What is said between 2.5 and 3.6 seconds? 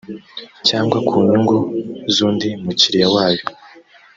mukiriya wayo